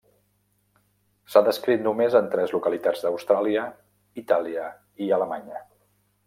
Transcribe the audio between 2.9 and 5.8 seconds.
d’Austràlia, Itàlia i Alemanya.